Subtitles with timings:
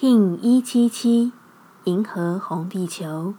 [0.00, 1.32] King 一七七，
[1.82, 3.34] 银河红地球，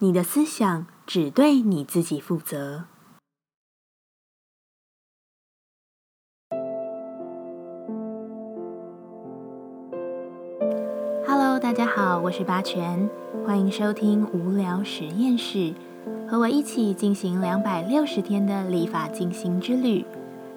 [0.00, 2.86] 你的思想只对你自己负责。
[11.24, 13.08] Hello，大家好，我是八全，
[13.46, 15.72] 欢迎收听无聊实验室，
[16.28, 20.04] 和我一起进行两百六十天的立法进行之旅，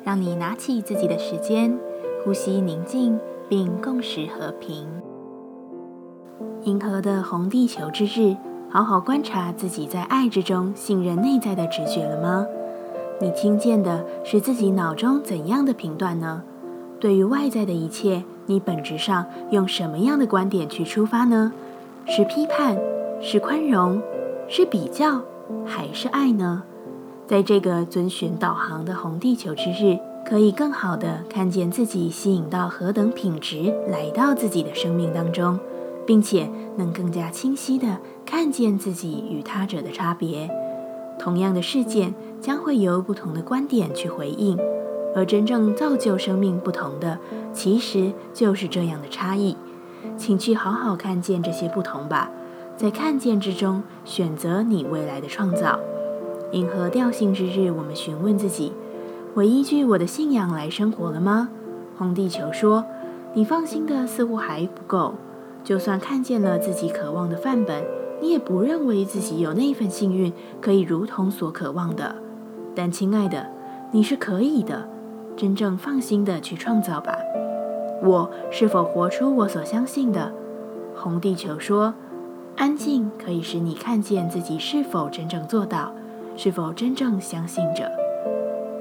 [0.04, 1.78] 让你拿起自己的时间，
[2.26, 5.03] 呼吸宁静，并共识和平。
[6.66, 8.38] 银河的红地球之日，
[8.70, 12.46] 好好观察自己在爱之中信任内在的直觉了吗？
[13.20, 16.42] 你听见的是自己脑中怎样的频段呢？
[17.02, 21.52] 对于外在的一切，你本质上用什么样的观点去出发呢？
[22.06, 22.78] 是批判，
[23.22, 24.02] 是宽容，
[24.48, 25.22] 是比较，
[25.66, 26.64] 还是爱呢？
[27.28, 35.60] 在这个遵循导航的红地球之日，可以更好的看见自己吸引到何等品质来到自己的生命当中。
[36.06, 40.50] 并且能更加清晰地看见自己与他者的差别。
[41.20, 44.58] 同样的事件将会由不同的观点去回应，
[45.16, 47.20] 而真正造就生命不同的，
[47.54, 49.56] 其实就是这样的差异。
[50.18, 52.30] 请去好好看见这些不同吧，
[52.76, 55.80] 在看见之中选择你未来的创造。
[56.52, 58.74] 银河调性之日，我们询问自己：
[59.34, 61.50] 我依据我的信仰来生活了吗？
[61.98, 62.84] 红地球说：
[63.34, 65.14] 你放心的似乎还不够。
[65.64, 67.84] 就算看见了自己渴望的范本，
[68.22, 72.16] 你也不认为自己有那份幸运可以如同所渴望的。
[72.76, 73.48] 但亲爱的，
[73.92, 74.88] 你是可以的，
[75.38, 77.18] 真正放心的去创造吧。
[78.04, 80.34] 我是否活出我所相信的？
[80.96, 81.94] 红地球说
[82.58, 85.94] ：“安静可以使你看见自己是否真正做到，
[86.36, 87.90] 是否真正相信着。”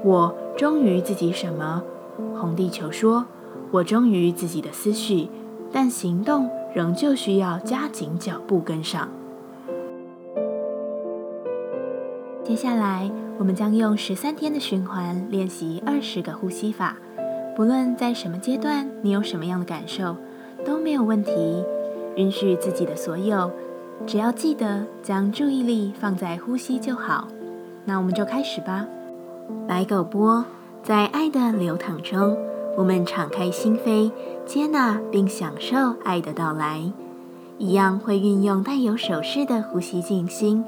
[0.03, 1.81] 我忠于自己什么？
[2.35, 3.25] 红地球说
[3.71, 5.29] ：“我忠于自己的思绪，
[5.71, 9.07] 但行动。”仍旧需要加紧脚步跟上。
[12.43, 16.97] 接下来，我们将用十三天的循环练习二十个呼吸法。
[17.55, 20.15] 不论在什么阶段，你有什么样的感受，
[20.65, 21.63] 都没有问题。
[22.15, 23.51] 允许自己的所有，
[24.05, 27.27] 只要记得将注意力放在呼吸就好。
[27.85, 28.85] 那我们就开始吧。
[29.67, 30.43] 白狗波，
[30.83, 32.37] 在爱的流淌中。
[32.75, 34.11] 我们敞开心扉，
[34.45, 36.91] 接纳并享受爱的到来，
[37.57, 40.63] 一样会运用带有手势的呼吸静心，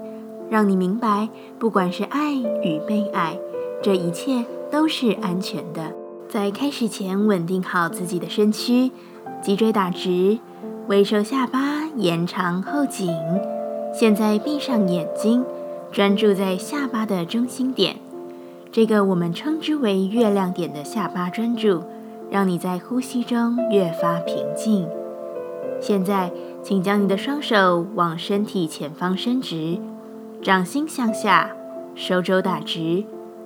[0.50, 3.38] 让你明白，不管是爱与被爱，
[3.82, 5.94] 这一切都是安全的。
[6.30, 8.92] 在开始前，稳定好自己的身躯，
[9.42, 10.40] 脊椎打直，
[10.88, 13.10] 微收下巴，延长后颈。
[13.94, 15.44] 现在闭上眼睛，
[15.92, 17.98] 专注在下巴的中心点，
[18.72, 21.84] 这个我们称之为月亮点的下巴专注。
[22.30, 24.88] 让你在呼吸中越发平静。
[25.80, 26.32] 现在，
[26.64, 29.78] 请将你的双手往身体前方伸直，
[30.42, 31.52] 掌心向下，
[31.96, 33.04] 手肘打直，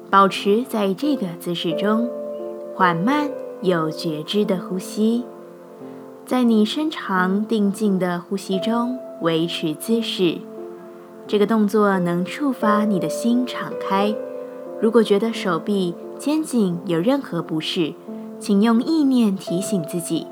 [0.10, 2.10] 保持在这个姿势中，
[2.76, 3.30] 缓慢
[3.62, 5.24] 有觉知的呼吸。
[6.26, 10.38] 在你深长定静的呼吸中维持姿势。
[11.28, 14.16] 这个动作能触发你的心敞开。
[14.82, 17.94] 如果觉得手臂、肩颈有任何不适，
[18.40, 20.26] 请用意念提醒自己，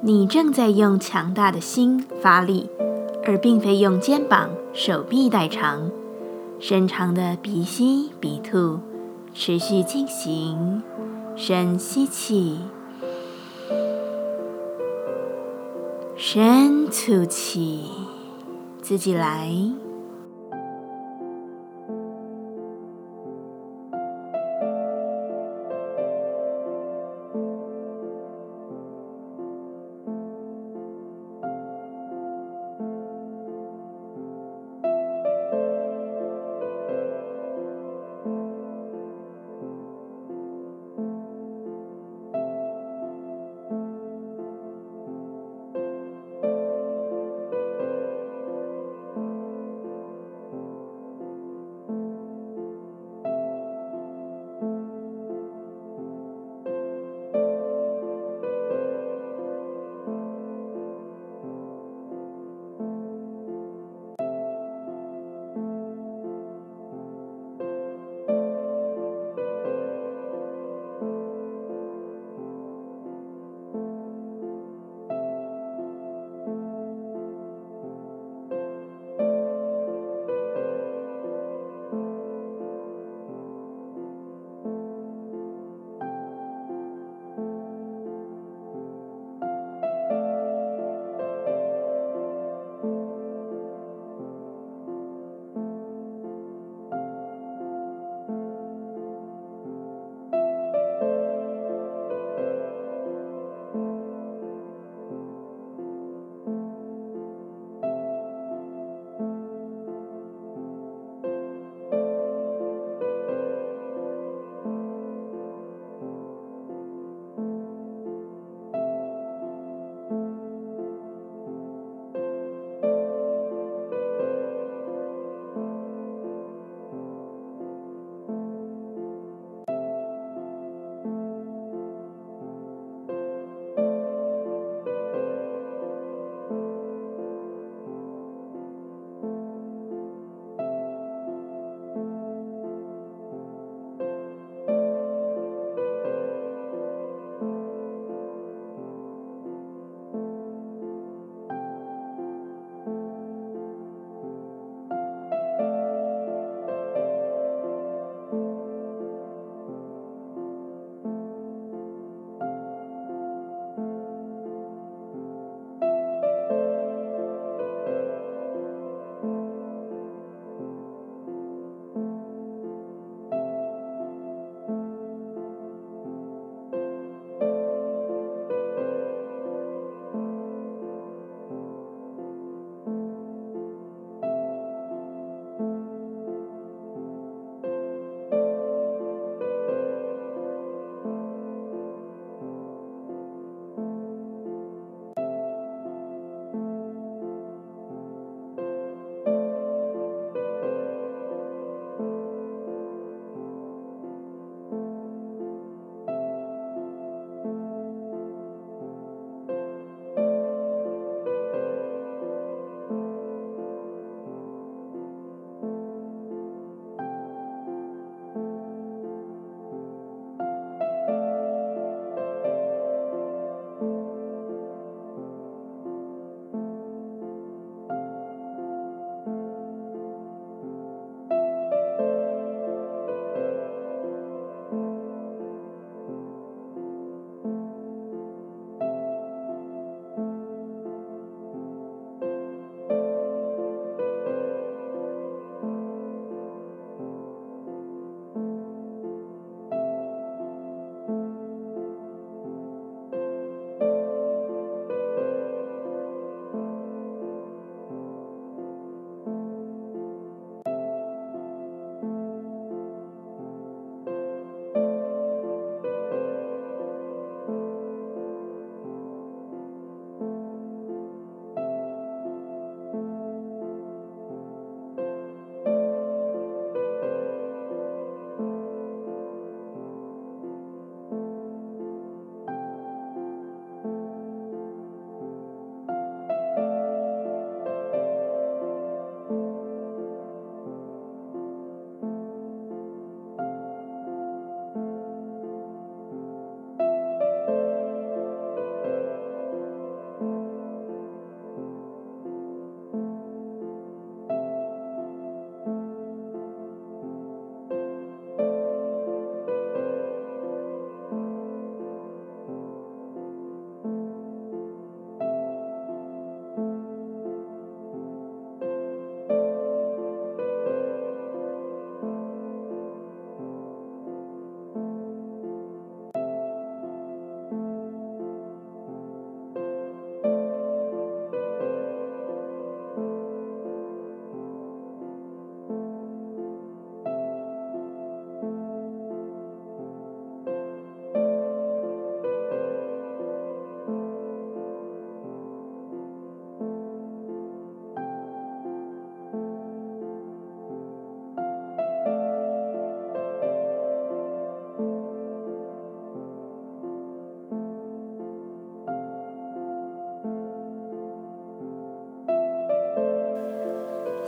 [0.00, 2.68] 你正在用强大的心发力，
[3.24, 5.90] 而并非用肩膀、手臂代偿。
[6.58, 8.80] 深长的鼻吸鼻吐，
[9.32, 10.82] 持续进行。
[11.34, 12.58] 深吸气，
[16.16, 17.84] 深吐气，
[18.82, 19.50] 自己来。